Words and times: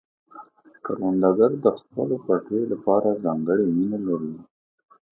کروندګر 0.85 1.51
د 1.63 1.65
خپلو 1.79 2.15
پټیو 2.25 2.63
لپاره 2.73 3.19
ځانګړې 3.23 3.65
مینه 3.75 3.99
لري 4.07 4.33